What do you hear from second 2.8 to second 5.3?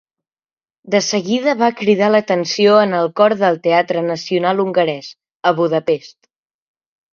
en el cor del Teatre Nacional Hongarès